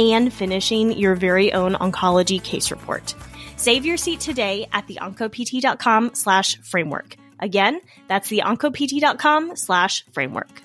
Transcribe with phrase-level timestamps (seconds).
[0.00, 3.14] and finishing your very own oncology case report.
[3.56, 7.16] Save your seat today at the theoncopt.com slash framework.
[7.38, 10.62] Again, that's the theoncopt.com slash framework.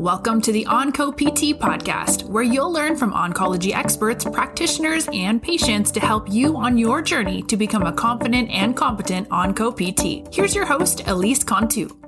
[0.00, 5.90] Welcome to the Onco PT podcast, where you'll learn from oncology experts, practitioners, and patients
[5.90, 10.34] to help you on your journey to become a confident and competent Onco PT.
[10.34, 11.99] Here's your host, Elise Cantu.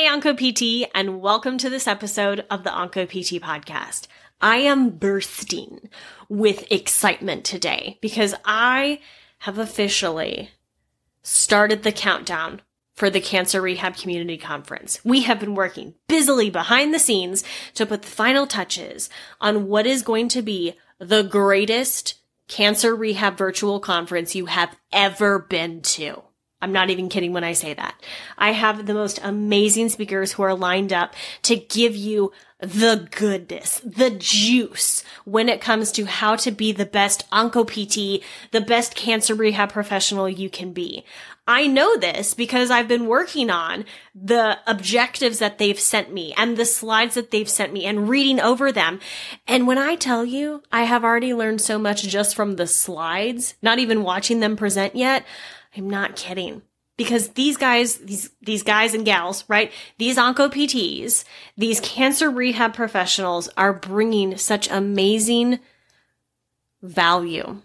[0.00, 4.06] Hey, Onco PT, and welcome to this episode of the Onco PT podcast.
[4.40, 5.90] I am bursting
[6.26, 9.00] with excitement today because I
[9.40, 10.52] have officially
[11.22, 12.62] started the countdown
[12.94, 15.04] for the Cancer Rehab Community Conference.
[15.04, 17.44] We have been working busily behind the scenes
[17.74, 22.14] to put the final touches on what is going to be the greatest
[22.48, 26.22] cancer rehab virtual conference you have ever been to.
[26.62, 27.94] I'm not even kidding when I say that.
[28.36, 33.80] I have the most amazing speakers who are lined up to give you the goodness,
[33.80, 38.94] the juice when it comes to how to be the best onco PT, the best
[38.94, 41.04] cancer rehab professional you can be.
[41.48, 46.56] I know this because I've been working on the objectives that they've sent me and
[46.56, 49.00] the slides that they've sent me and reading over them.
[49.48, 53.54] And when I tell you I have already learned so much just from the slides,
[53.62, 55.24] not even watching them present yet,
[55.76, 56.62] I'm not kidding.
[56.96, 59.72] Because these guys, these, these guys and gals, right?
[59.96, 61.24] These onco PTs,
[61.56, 65.60] these cancer rehab professionals are bringing such amazing
[66.82, 67.62] value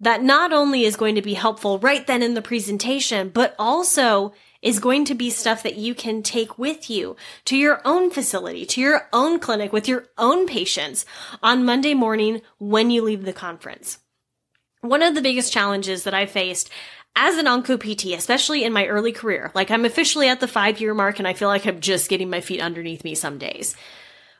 [0.00, 4.34] that not only is going to be helpful right then in the presentation, but also
[4.60, 8.66] is going to be stuff that you can take with you to your own facility,
[8.66, 11.06] to your own clinic with your own patients
[11.42, 13.98] on Monday morning when you leave the conference.
[14.84, 16.68] One of the biggest challenges that I faced
[17.16, 20.78] as an onco PT, especially in my early career, like I'm officially at the five
[20.78, 23.74] year mark and I feel like I'm just getting my feet underneath me some days.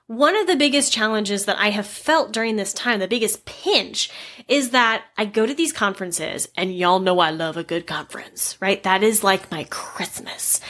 [0.07, 4.11] One of the biggest challenges that I have felt during this time, the biggest pinch,
[4.47, 8.59] is that I go to these conferences and y'all know I love a good conference,
[8.61, 8.83] right?
[8.83, 10.61] That is like my Christmas.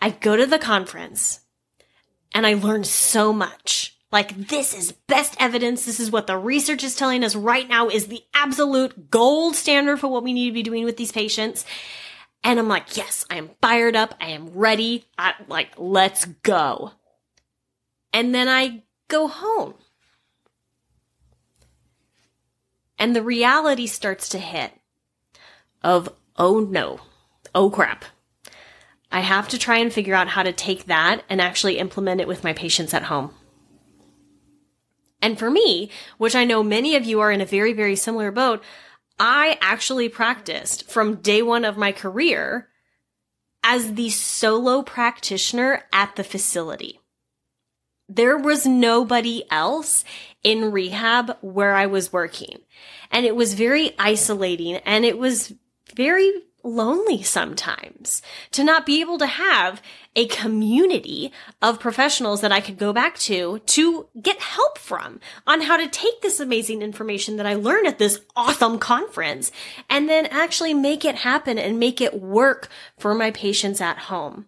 [0.00, 1.42] I go to the conference
[2.34, 5.84] and I learn so much like this is best evidence.
[5.84, 10.00] This is what the research is telling us right now is the absolute gold standard
[10.00, 11.64] for what we need to be doing with these patients.
[12.42, 14.14] And I'm like, yes, I am fired up.
[14.20, 15.06] I am ready.
[15.18, 16.92] I like, let's go.
[18.12, 19.74] And then I go home.
[22.98, 24.72] And the reality starts to hit
[25.82, 27.00] of, oh no,
[27.54, 28.04] oh crap.
[29.10, 32.28] I have to try and figure out how to take that and actually implement it
[32.28, 33.34] with my patients at home.
[35.20, 38.30] And for me, which I know many of you are in a very, very similar
[38.30, 38.62] boat,
[39.18, 42.68] I actually practiced from day one of my career
[43.64, 47.00] as the solo practitioner at the facility.
[48.08, 50.04] There was nobody else
[50.42, 52.60] in rehab where I was working.
[53.10, 55.52] And it was very isolating and it was
[55.94, 56.32] very
[56.62, 58.20] lonely sometimes
[58.50, 59.80] to not be able to have
[60.16, 61.32] a community
[61.62, 65.86] of professionals that I could go back to to get help from on how to
[65.86, 69.52] take this amazing information that I learned at this awesome conference
[69.88, 72.68] and then actually make it happen and make it work
[72.98, 74.46] for my patients at home.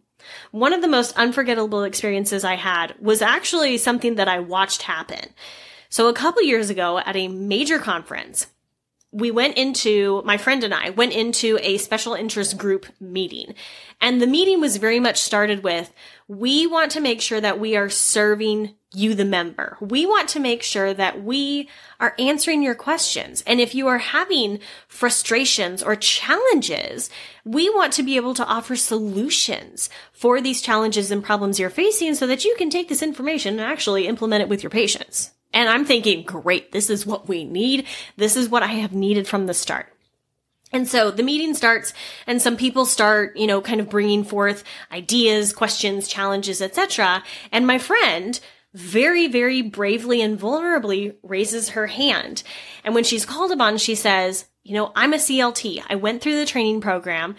[0.51, 5.31] One of the most unforgettable experiences I had was actually something that I watched happen.
[5.89, 8.47] So a couple years ago at a major conference,
[9.13, 13.55] we went into, my friend and I went into a special interest group meeting.
[14.01, 15.93] And the meeting was very much started with,
[16.29, 19.77] we want to make sure that we are serving you, the member.
[19.81, 21.69] We want to make sure that we
[22.01, 23.43] are answering your questions.
[23.47, 24.59] And if you are having
[24.89, 27.11] frustrations or challenges,
[27.45, 32.15] we want to be able to offer solutions for these challenges and problems you're facing
[32.15, 35.33] so that you can take this information and actually implement it with your patients.
[35.53, 37.87] And I'm thinking, great, this is what we need.
[38.17, 39.93] This is what I have needed from the start.
[40.73, 41.93] And so the meeting starts
[42.27, 44.63] and some people start, you know, kind of bringing forth
[44.93, 47.25] ideas, questions, challenges, etc.
[47.51, 48.39] And my friend
[48.73, 52.45] very, very bravely and vulnerably raises her hand.
[52.85, 55.83] And when she's called upon, she says, you know, I'm a CLT.
[55.89, 57.35] I went through the training program.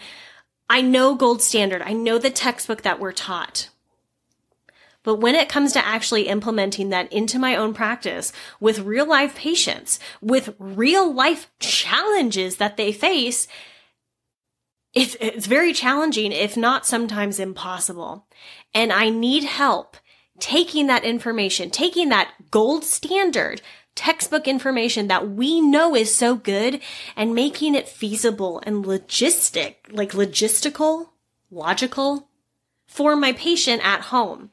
[0.68, 1.80] I know gold standard.
[1.80, 3.70] I know the textbook that we're taught.
[5.02, 9.34] But when it comes to actually implementing that into my own practice with real life
[9.34, 13.48] patients, with real life challenges that they face,
[14.94, 18.26] it's, it's very challenging, if not sometimes impossible.
[18.74, 19.96] And I need help
[20.38, 23.62] taking that information, taking that gold standard
[23.94, 26.80] textbook information that we know is so good
[27.16, 31.08] and making it feasible and logistic, like logistical,
[31.50, 32.28] logical
[32.86, 34.50] for my patient at home.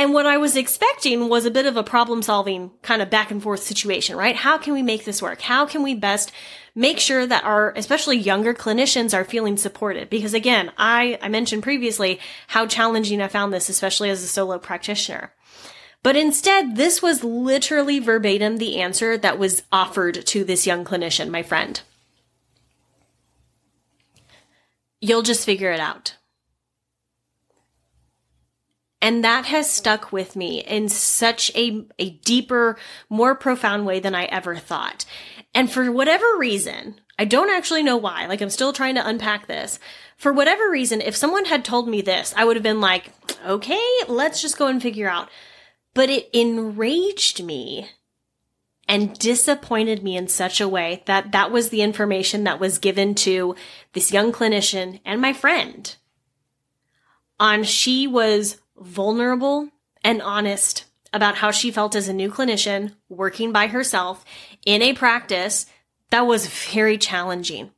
[0.00, 3.30] And what I was expecting was a bit of a problem solving kind of back
[3.30, 4.34] and forth situation, right?
[4.34, 5.42] How can we make this work?
[5.42, 6.32] How can we best
[6.74, 10.08] make sure that our, especially younger clinicians are feeling supported?
[10.08, 14.58] Because again, I, I mentioned previously how challenging I found this, especially as a solo
[14.58, 15.34] practitioner.
[16.02, 21.28] But instead, this was literally verbatim the answer that was offered to this young clinician,
[21.28, 21.78] my friend.
[25.02, 26.16] You'll just figure it out.
[29.02, 32.76] And that has stuck with me in such a, a deeper,
[33.08, 35.06] more profound way than I ever thought.
[35.54, 39.46] And for whatever reason, I don't actually know why, like I'm still trying to unpack
[39.46, 39.78] this.
[40.16, 43.10] For whatever reason, if someone had told me this, I would have been like,
[43.46, 45.30] okay, let's just go and figure out.
[45.94, 47.88] But it enraged me
[48.86, 53.14] and disappointed me in such a way that that was the information that was given
[53.14, 53.54] to
[53.92, 55.96] this young clinician and my friend
[57.38, 59.68] on she was vulnerable
[60.02, 64.24] and honest about how she felt as a new clinician working by herself
[64.64, 65.66] in a practice
[66.10, 67.70] that was very challenging.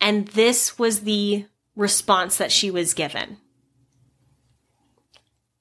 [0.00, 1.46] And this was the
[1.76, 3.38] response that she was given.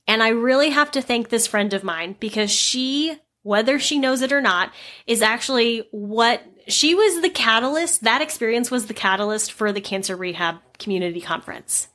[0.08, 4.22] And I really have to thank this friend of mine because she, whether she knows
[4.22, 4.74] it or not,
[5.08, 8.04] is actually what she was the catalyst.
[8.04, 11.88] That experience was the catalyst for the cancer rehab community conference.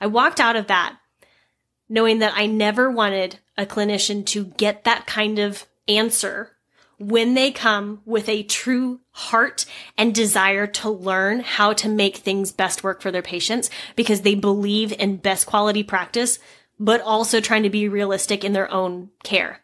[0.00, 0.98] I walked out of that
[1.88, 6.56] knowing that I never wanted a clinician to get that kind of answer
[6.98, 9.66] when they come with a true heart
[9.98, 14.34] and desire to learn how to make things best work for their patients because they
[14.34, 16.38] believe in best quality practice,
[16.78, 19.60] but also trying to be realistic in their own care.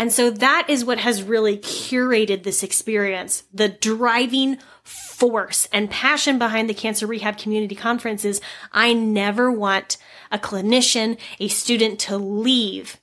[0.00, 3.44] And so that is what has really curated this experience.
[3.52, 8.40] The driving force and passion behind the Cancer Rehab Community Conference is
[8.72, 9.98] I never want
[10.32, 12.98] a clinician, a student to leave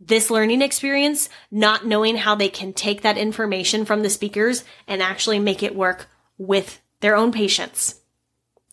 [0.00, 5.02] this learning experience not knowing how they can take that information from the speakers and
[5.02, 6.08] actually make it work
[6.38, 8.00] with their own patients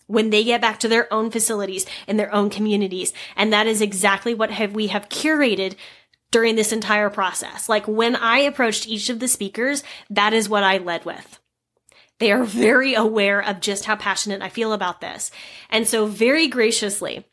[0.06, 3.12] when they get back to their own facilities and their own communities.
[3.36, 5.76] And that is exactly what have we have curated
[6.30, 7.68] during this entire process.
[7.68, 11.38] Like when I approached each of the speakers, that is what I led with.
[12.18, 15.30] They are very aware of just how passionate I feel about this.
[15.70, 17.24] And so very graciously,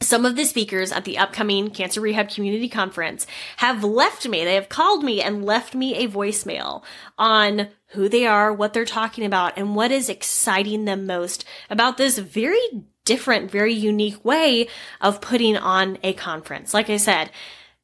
[0.00, 3.26] some of the speakers at the upcoming Cancer Rehab Community Conference
[3.58, 6.82] have left me, they have called me and left me a voicemail
[7.16, 11.96] on who they are, what they're talking about, and what is exciting them most about
[11.96, 12.60] this very
[13.04, 14.68] different, very unique way
[15.00, 16.74] of putting on a conference.
[16.74, 17.30] Like I said,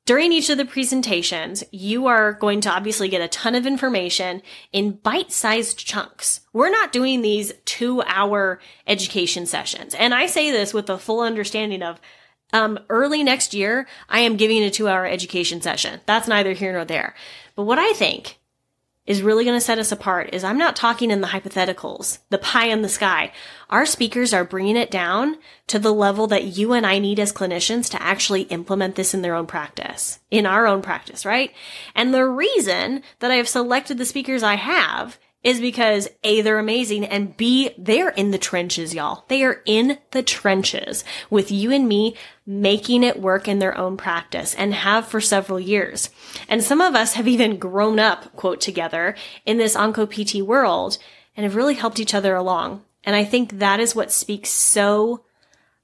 [0.06, 4.43] during each of the presentations, you are going to obviously get a ton of information
[4.73, 6.41] in bite-sized chunks.
[6.53, 9.95] We're not doing these two hour education sessions.
[9.95, 12.01] And I say this with the full understanding of,
[12.53, 16.00] um, early next year, I am giving a two hour education session.
[16.07, 17.14] That's neither here nor there.
[17.57, 18.38] But what I think
[19.06, 22.38] is really going to set us apart is I'm not talking in the hypotheticals, the
[22.38, 23.32] pie in the sky.
[23.68, 27.32] Our speakers are bringing it down to the level that you and I need as
[27.32, 31.52] clinicians to actually implement this in their own practice, in our own practice, right?
[31.94, 36.59] And the reason that I have selected the speakers I have is because A, they're
[36.59, 39.27] amazing, and B, they're in the trenches, y'all.
[39.29, 43.99] They are in the trenches with you and me making it work in their own
[43.99, 46.09] practice and have for several years.
[46.49, 50.97] And some of us have even grown up, quote, together in this Onco PT world
[51.37, 52.83] and have really helped each other along.
[53.05, 55.25] And I think that is what speaks so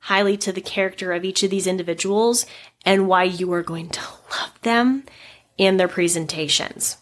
[0.05, 2.47] highly to the character of each of these individuals
[2.87, 5.05] and why you are going to love them
[5.59, 6.97] in their presentations.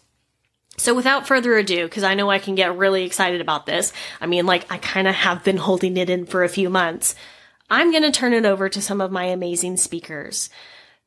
[0.79, 4.27] So without further ado, because I know I can get really excited about this, I
[4.27, 7.15] mean, like, I kind of have been holding it in for a few months.
[7.69, 10.49] I'm going to turn it over to some of my amazing speakers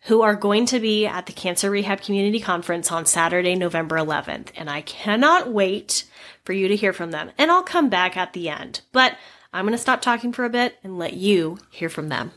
[0.02, 4.49] who are going to be at the Cancer Rehab Community Conference on Saturday, November 11th.
[4.57, 6.05] And I cannot wait
[6.45, 7.31] for you to hear from them.
[7.38, 8.83] And I'll come back at the end.
[8.93, 9.17] But
[9.52, 12.33] I'm going to stop talking for a bit and let you hear from them.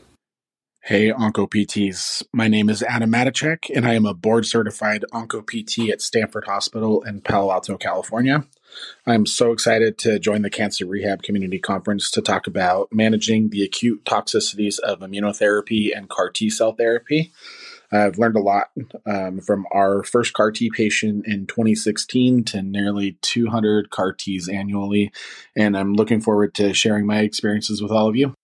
[0.86, 2.22] Hey, OncoPTs.
[2.32, 7.02] My name is Adam Matichek, and I am a board certified OncoPT at Stanford Hospital
[7.02, 8.44] in Palo Alto, California.
[9.04, 13.64] I'm so excited to join the Cancer Rehab Community Conference to talk about managing the
[13.64, 17.32] acute toxicities of immunotherapy and CAR T cell therapy.
[17.90, 18.70] I've learned a lot
[19.06, 25.10] um, from our first CAR T patient in 2016 to nearly 200 CAR Ts annually,
[25.56, 28.34] and I'm looking forward to sharing my experiences with all of you.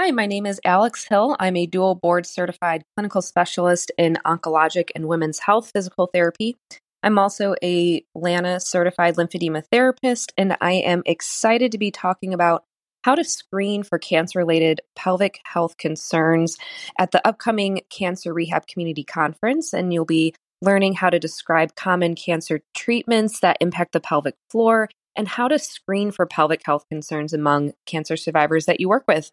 [0.00, 1.36] Hi, my name is Alex Hill.
[1.38, 6.56] I'm a dual board certified clinical specialist in oncologic and women's health physical therapy.
[7.02, 12.64] I'm also a LANA certified lymphedema therapist, and I am excited to be talking about
[13.04, 16.56] how to screen for cancer related pelvic health concerns
[16.98, 19.74] at the upcoming Cancer Rehab Community Conference.
[19.74, 24.88] And you'll be learning how to describe common cancer treatments that impact the pelvic floor
[25.16, 29.30] and how to screen for pelvic health concerns among cancer survivors that you work with.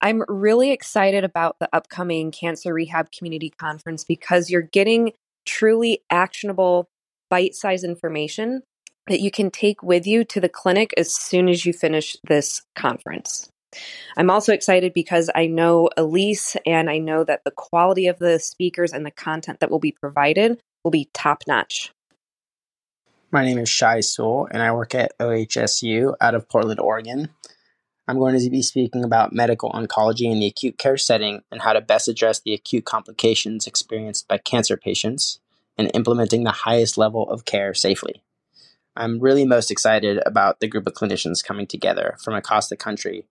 [0.00, 5.12] I'm really excited about the upcoming Cancer Rehab Community Conference because you're getting
[5.46, 6.88] truly actionable,
[7.30, 8.62] bite sized information
[9.08, 12.62] that you can take with you to the clinic as soon as you finish this
[12.76, 13.48] conference.
[14.16, 18.38] I'm also excited because I know Elise and I know that the quality of the
[18.38, 21.90] speakers and the content that will be provided will be top notch.
[23.34, 27.30] My name is Shai Sewell, and I work at OHSU out of Portland, Oregon.
[28.06, 31.72] I'm going to be speaking about medical oncology in the acute care setting and how
[31.72, 35.40] to best address the acute complications experienced by cancer patients
[35.78, 38.22] and implementing the highest level of care safely.
[38.96, 43.24] I'm really most excited about the group of clinicians coming together from across the country,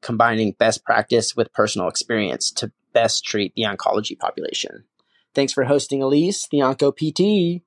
[0.00, 4.84] combining best practice with personal experience to best treat the oncology population.
[5.34, 7.62] Thanks for hosting Elise, the Onco PT.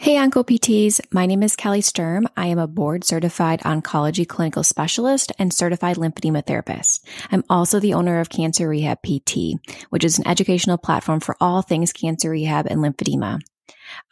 [0.00, 1.00] Hey, OncoPTs.
[1.10, 2.28] My name is Kelly Sturm.
[2.36, 7.04] I am a board certified oncology clinical specialist and certified lymphedema therapist.
[7.32, 9.58] I'm also the owner of Cancer Rehab PT,
[9.90, 13.40] which is an educational platform for all things cancer rehab and lymphedema.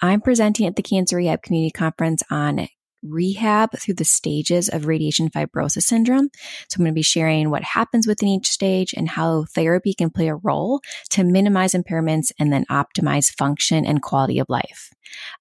[0.03, 2.67] I'm presenting at the Cancer Rehab Community Conference on
[3.03, 6.31] rehab through the stages of radiation fibrosis syndrome.
[6.69, 10.11] So I'm going to be sharing what happens within each stage and how therapy can
[10.11, 14.91] play a role to minimize impairments and then optimize function and quality of life.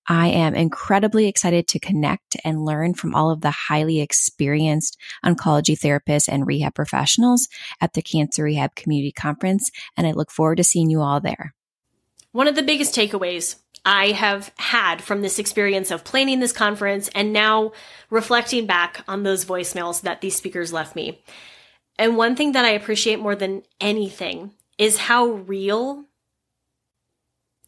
[0.08, 5.78] I am incredibly excited to connect and learn from all of the highly experienced oncology
[5.78, 7.48] therapists and rehab professionals
[7.82, 11.54] at the Cancer Rehab Community Conference, and I look forward to seeing you all there.
[12.32, 17.08] One of the biggest takeaways I have had from this experience of planning this conference
[17.10, 17.72] and now
[18.10, 21.22] reflecting back on those voicemails that these speakers left me.
[21.98, 26.06] And one thing that I appreciate more than anything is how real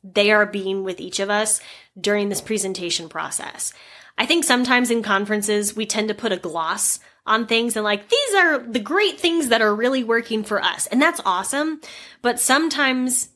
[0.04, 1.62] they are being with each of us
[2.00, 3.72] during this presentation process.
[4.18, 8.10] I think sometimes in conferences, we tend to put a gloss on things and like,
[8.10, 10.88] these are the great things that are really working for us.
[10.88, 11.82] And that's awesome.
[12.22, 13.30] But sometimes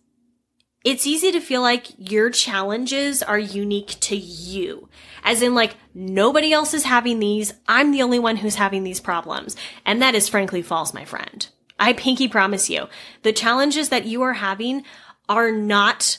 [0.83, 4.89] it's easy to feel like your challenges are unique to you.
[5.23, 7.53] As in, like, nobody else is having these.
[7.67, 9.55] I'm the only one who's having these problems.
[9.85, 11.47] And that is frankly false, my friend.
[11.79, 12.87] I pinky promise you,
[13.23, 14.83] the challenges that you are having
[15.29, 16.17] are not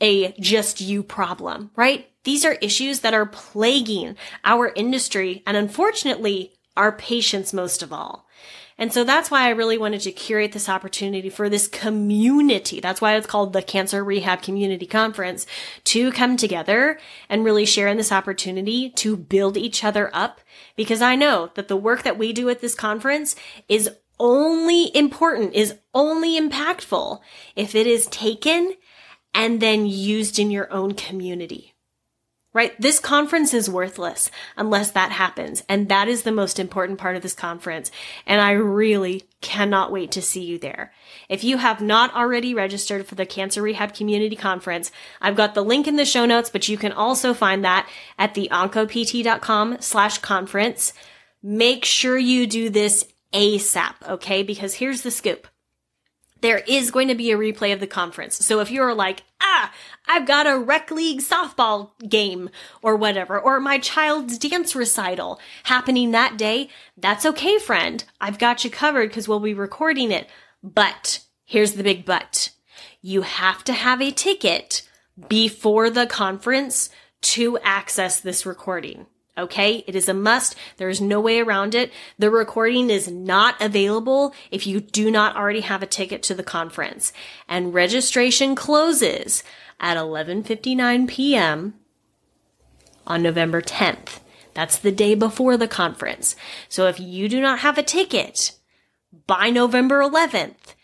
[0.00, 2.08] a just you problem, right?
[2.24, 8.26] These are issues that are plaguing our industry and unfortunately our patients most of all.
[8.76, 12.80] And so that's why I really wanted to curate this opportunity for this community.
[12.80, 15.46] That's why it's called the Cancer Rehab Community Conference
[15.84, 20.40] to come together and really share in this opportunity to build each other up.
[20.74, 23.36] Because I know that the work that we do at this conference
[23.68, 27.20] is only important, is only impactful
[27.54, 28.74] if it is taken
[29.32, 31.73] and then used in your own community
[32.54, 32.80] right?
[32.80, 35.62] This conference is worthless unless that happens.
[35.68, 37.90] And that is the most important part of this conference.
[38.26, 40.92] And I really cannot wait to see you there.
[41.28, 45.64] If you have not already registered for the Cancer Rehab Community Conference, I've got the
[45.64, 50.18] link in the show notes, but you can also find that at the oncopt.com slash
[50.18, 50.94] conference.
[51.42, 54.44] Make sure you do this ASAP, okay?
[54.44, 55.48] Because here's the scoop
[56.44, 58.36] there is going to be a replay of the conference.
[58.44, 59.72] So if you're like, ah,
[60.06, 62.50] I've got a rec league softball game
[62.82, 68.04] or whatever, or my child's dance recital happening that day, that's okay, friend.
[68.20, 70.28] I've got you covered because we'll be recording it.
[70.62, 72.50] But here's the big but.
[73.00, 74.82] You have to have a ticket
[75.28, 76.90] before the conference
[77.22, 79.06] to access this recording.
[79.36, 79.84] Okay.
[79.86, 80.54] It is a must.
[80.76, 81.92] There is no way around it.
[82.18, 86.44] The recording is not available if you do not already have a ticket to the
[86.44, 87.12] conference
[87.48, 89.42] and registration closes
[89.80, 91.74] at 11:59 p.m.
[93.06, 94.20] on November 10th.
[94.54, 96.36] That's the day before the conference.
[96.68, 98.52] So if you do not have a ticket
[99.26, 100.74] by November 11th,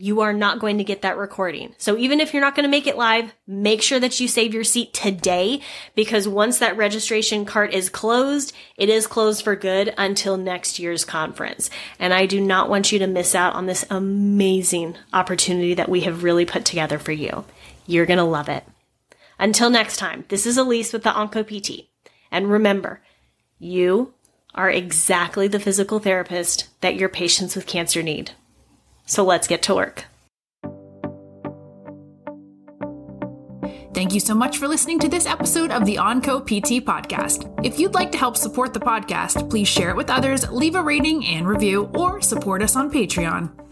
[0.00, 1.74] you are not going to get that recording.
[1.76, 4.54] So even if you're not going to make it live, make sure that you save
[4.54, 5.60] your seat today
[5.96, 11.04] because once that registration cart is closed, it is closed for good until next year's
[11.04, 11.68] conference.
[11.98, 16.02] And I do not want you to miss out on this amazing opportunity that we
[16.02, 17.44] have really put together for you.
[17.84, 18.64] You're going to love it.
[19.36, 21.88] Until next time, this is Elise with the OncoPT.
[22.30, 23.00] And remember,
[23.58, 24.14] you
[24.54, 28.32] are exactly the physical therapist that your patients with cancer need.
[29.08, 30.04] So let's get to work.
[33.94, 37.52] Thank you so much for listening to this episode of the Onco PT podcast.
[37.64, 40.82] If you'd like to help support the podcast, please share it with others, leave a
[40.82, 43.67] rating and review, or support us on Patreon.